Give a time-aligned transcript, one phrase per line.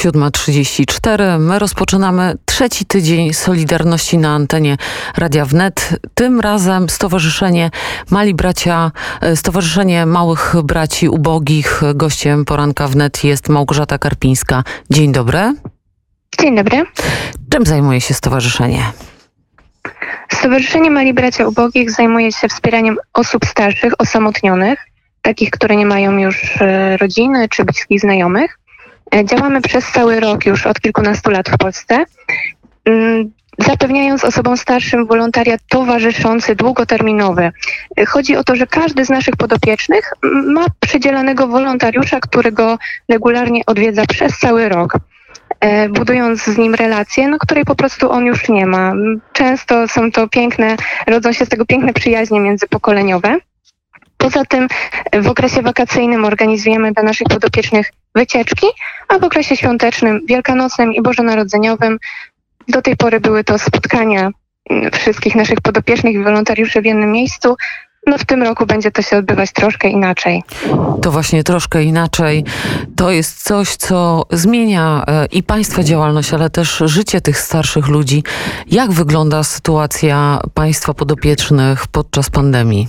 [0.00, 1.38] 7.34.
[1.38, 4.76] My rozpoczynamy trzeci tydzień Solidarności na antenie
[5.16, 6.00] Radia Wnet.
[6.14, 7.70] Tym razem Stowarzyszenie
[8.10, 8.90] Mali Bracia,
[9.20, 11.82] e, Stowarzyszenie Małych Braci Ubogich.
[11.94, 14.64] Gościem poranka Wnet jest Małgorzata Karpińska.
[14.90, 15.54] Dzień dobry.
[16.40, 16.84] Dzień dobry.
[17.50, 18.82] Czym zajmuje się stowarzyszenie?
[20.32, 24.78] Stowarzyszenie Mali Bracia Ubogich zajmuje się wspieraniem osób starszych, osamotnionych,
[25.22, 28.59] takich, które nie mają już e, rodziny czy bliskich znajomych.
[29.14, 32.04] E, działamy przez cały rok już od kilkunastu lat w Polsce,
[32.84, 37.52] mm, zapewniając osobom starszym wolontariat towarzyszący długoterminowy.
[37.98, 40.12] E, chodzi o to, że każdy z naszych podopiecznych
[40.46, 44.96] ma przydzielanego wolontariusza, który go regularnie odwiedza przez cały rok
[45.90, 48.92] budując z nim relacje, no, której po prostu on już nie ma.
[49.32, 53.38] Często są to piękne, rodzą się z tego piękne przyjaźnie międzypokoleniowe.
[54.20, 54.68] Poza tym
[55.22, 58.66] w okresie wakacyjnym organizujemy dla naszych podopiecznych wycieczki,
[59.08, 61.98] a w okresie świątecznym, wielkanocnym i bożonarodzeniowym
[62.68, 64.30] do tej pory były to spotkania
[64.70, 67.56] mm, wszystkich naszych podopiecznych i wolontariuszy w jednym miejscu.
[68.06, 70.42] No w tym roku będzie to się odbywać troszkę inaczej.
[71.02, 72.44] To właśnie troszkę inaczej.
[72.96, 78.24] To jest coś, co zmienia e, i Państwa działalność, ale też życie tych starszych ludzi.
[78.66, 82.88] Jak wygląda sytuacja Państwa podopiecznych podczas pandemii?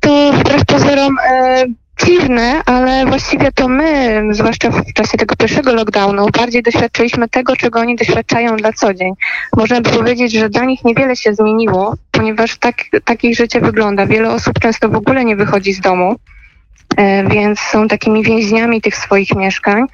[0.00, 1.64] to wbrew pozorom e,
[2.06, 7.80] dziwne, ale właściwie to my, zwłaszcza w czasie tego pierwszego lockdownu, bardziej doświadczyliśmy tego, czego
[7.80, 9.12] oni doświadczają na co dzień.
[9.56, 14.06] Można by powiedzieć, że dla nich niewiele się zmieniło, ponieważ tak, tak ich życie wygląda.
[14.06, 16.16] Wiele osób często w ogóle nie wychodzi z domu.
[16.96, 19.84] E, więc są takimi więźniami tych swoich mieszkań.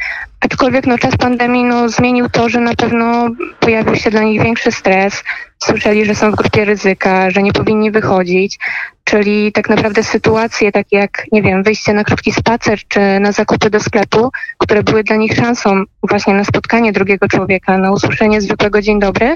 [0.40, 3.28] Aczkolwiek no, czas pandemii no, zmienił to, że na pewno
[3.60, 5.24] pojawił się dla nich większy stres.
[5.58, 8.58] Słyszeli, że są w grupie ryzyka, że nie powinni wychodzić.
[9.06, 13.70] Czyli tak naprawdę sytuacje takie jak, nie wiem, wyjście na krótki spacer czy na zakupy
[13.70, 18.82] do sklepu, które były dla nich szansą właśnie na spotkanie drugiego człowieka, na usłyszenie zwykłego
[18.82, 19.34] dzień dobry,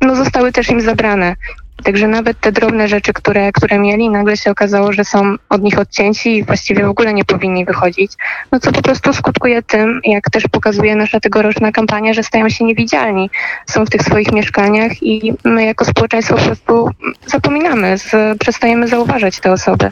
[0.00, 1.36] no zostały też im zabrane.
[1.82, 5.78] Także nawet te drobne rzeczy, które, które mieli, nagle się okazało, że są od nich
[5.78, 8.12] odcięci i właściwie w ogóle nie powinni wychodzić.
[8.52, 12.64] No co po prostu skutkuje tym, jak też pokazuje nasza tegoroczna kampania, że stają się
[12.64, 13.30] niewidzialni.
[13.66, 16.88] Są w tych swoich mieszkaniach i my jako społeczeństwo po prostu
[17.26, 19.90] zapominamy, z, przestajemy zauważać te osoby.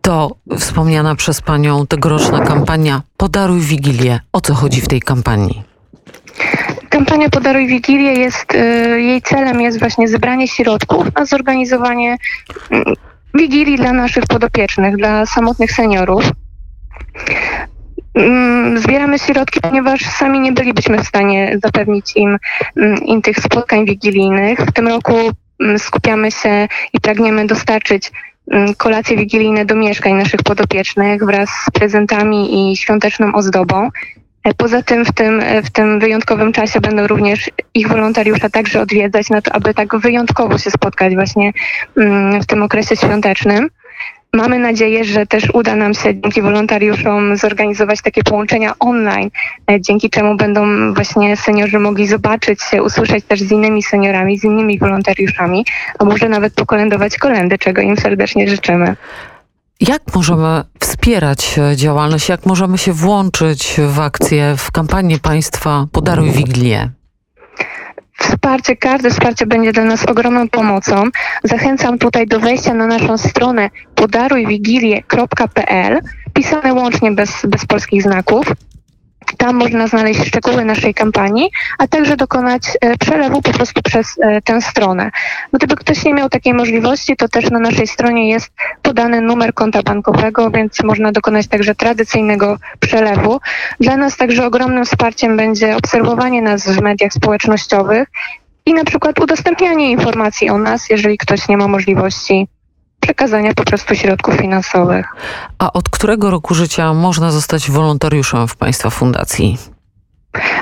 [0.00, 4.20] To wspomniana przez Panią tegoroczna kampania Podaruj Wigilię.
[4.32, 5.62] O co chodzi w tej kampanii?
[6.94, 8.58] Kampania Podaruj Wigilię jest, y,
[9.00, 12.16] jej celem jest właśnie zebranie środków na zorganizowanie
[12.70, 12.84] mm,
[13.34, 16.24] Wigilii dla naszych podopiecznych, dla samotnych seniorów.
[18.14, 22.38] Mm, zbieramy środki, ponieważ sami nie bylibyśmy w stanie zapewnić im,
[22.76, 24.58] mm, im tych spotkań wigilijnych.
[24.58, 25.14] W tym roku
[25.78, 28.12] skupiamy się i pragniemy dostarczyć
[28.76, 33.90] kolacje wigilijne do mieszkań naszych podopiecznych wraz z prezentami i świąteczną ozdobą.
[34.44, 38.80] E, poza tym w tym, e, w tym wyjątkowym czasie będą również ich wolontariusze także
[38.80, 41.52] odwiedzać, no to aby tak wyjątkowo się spotkać właśnie
[41.96, 43.70] mm, w tym okresie świątecznym.
[44.32, 49.30] Mamy nadzieję, że też uda nam się dzięki wolontariuszom zorganizować takie połączenia online,
[49.70, 54.44] e, dzięki czemu będą właśnie seniorzy mogli zobaczyć się, usłyszeć też z innymi seniorami, z
[54.44, 55.64] innymi wolontariuszami,
[55.98, 58.96] a może nawet pokolędować kolendy, czego im serdecznie życzymy.
[59.80, 66.30] Jak możemy wspierać e, działalność, jak możemy się włączyć w akcję, w kampanię państwa Podaruj
[66.30, 66.90] Wigilię?
[68.18, 71.04] Wsparcie, każde wsparcie będzie dla nas ogromną pomocą.
[71.44, 76.00] Zachęcam tutaj do wejścia na naszą stronę podarujwigilię.pl,
[76.32, 78.46] pisane łącznie bez, bez polskich znaków.
[79.38, 84.42] Tam można znaleźć szczegóły naszej kampanii, a także dokonać e, przelewu po prostu przez e,
[84.42, 85.10] tę stronę.
[85.52, 88.52] Gdyby ktoś nie miał takiej możliwości, to też na naszej stronie jest
[88.82, 93.40] podany numer konta bankowego, więc można dokonać także tradycyjnego przelewu.
[93.80, 98.08] Dla nas także ogromnym wsparciem będzie obserwowanie nas w mediach społecznościowych
[98.66, 102.48] i na przykład udostępnianie informacji o nas, jeżeli ktoś nie ma możliwości
[103.04, 105.06] przekazania po prostu środków finansowych.
[105.58, 109.58] A od którego roku życia można zostać wolontariuszem w Państwa fundacji?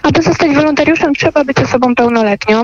[0.02, 2.62] Aby zostać wolontariuszem, trzeba być osobą pełnoletnią.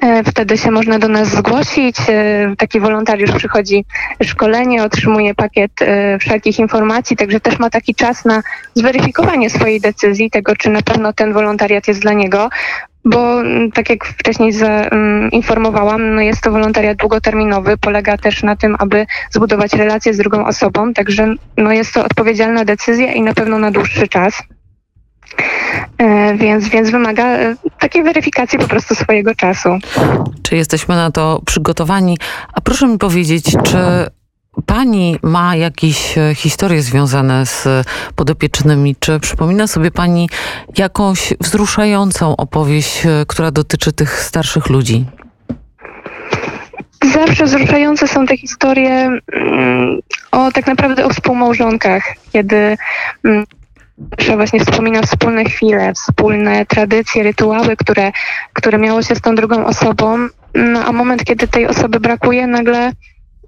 [0.00, 1.96] E, wtedy się można do nas zgłosić.
[2.08, 3.84] E, taki wolontariusz przychodzi
[4.22, 8.42] szkolenie, otrzymuje pakiet e, wszelkich informacji, także też ma taki czas na
[8.74, 12.48] zweryfikowanie swojej decyzji, tego czy na pewno ten wolontariat jest dla niego
[13.04, 14.52] bo mm, tak jak wcześniej
[14.90, 15.30] mm,
[16.14, 20.92] no jest to wolontariat długoterminowy, polega też na tym, aby zbudować relacje z drugą osobą,
[20.92, 24.42] także no jest to odpowiedzialna decyzja i na pewno na dłuższy czas.
[25.98, 29.68] E, więc, więc wymaga e, takiej weryfikacji po prostu swojego czasu.
[30.42, 32.18] Czy jesteśmy na to przygotowani?
[32.52, 33.76] A proszę mi powiedzieć, czy
[34.66, 37.68] pani ma jakieś e, historie związane z
[38.16, 38.96] podopiecznymi?
[38.98, 40.28] Czy przypomina sobie pani
[40.78, 45.04] jakąś wzruszającą opowieść, e, która dotyczy tych starszych ludzi?
[47.12, 50.00] Zawsze wzruszające są te historie mm,
[50.32, 52.02] o tak naprawdę o współmałżonkach,
[52.32, 52.76] kiedy
[53.24, 53.44] mm,
[54.18, 58.12] Trzeba właśnie wspomina wspólne chwile, wspólne tradycje, rytuały, które,
[58.52, 62.92] które miało się z tą drugą osobą, no, a moment, kiedy tej osoby brakuje, nagle,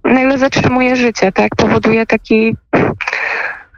[0.06, 1.56] nagle zatrzymuje życie, tak?
[1.56, 2.56] Powoduje taki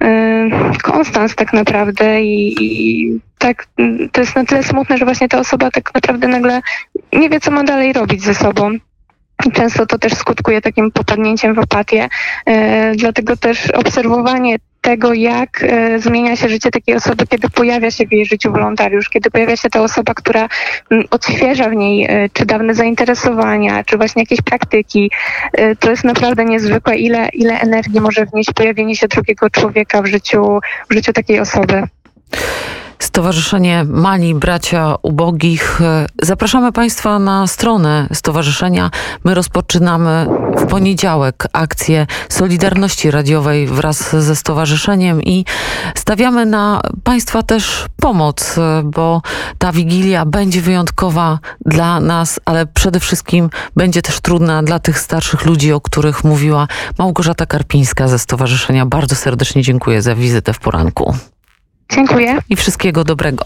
[0.01, 0.51] yy,
[0.83, 3.67] konstans tak naprawdę i, i tak
[4.13, 6.61] to jest na tyle smutne, że właśnie ta osoba tak naprawdę nagle
[7.13, 8.71] nie wie, co ma dalej robić ze sobą.
[9.53, 12.09] Często to też skutkuje takim popadnięciem w apatię,
[12.47, 18.07] e, dlatego też obserwowanie tego, jak e, zmienia się życie takiej osoby, kiedy pojawia się
[18.07, 20.49] w jej życiu wolontariusz, kiedy pojawia się ta osoba, która
[20.91, 25.11] m, odświeża w niej e, czy dawne zainteresowania, czy właśnie jakieś praktyki.
[25.53, 30.07] E, to jest naprawdę niezwykłe, ile, ile energii może wnieść pojawienie się drugiego człowieka w
[30.07, 30.59] życiu,
[30.91, 31.83] w życiu takiej osoby.
[32.99, 35.81] Stowarzyszenie Mali Bracia Ubogich.
[36.23, 38.91] Zapraszamy Państwa na stronę stowarzyszenia.
[39.25, 45.45] My rozpoczynamy w poniedziałek akcję Solidarności Radiowej wraz ze stowarzyszeniem i
[45.95, 49.23] stawiamy na Państwa też pomoc, bo
[49.59, 55.47] ta wigilia będzie wyjątkowa dla nas, ale przede wszystkim będzie też trudna dla tych starszych
[55.47, 56.69] ludzi, o których mówiła
[56.99, 58.87] Małgorzata Karpińska ze stowarzyszenia.
[58.87, 61.15] Bardzo serdecznie dziękuję za wizytę w poranku.
[61.93, 62.39] Dziękuję.
[62.49, 63.45] I wszystkiego dobrego.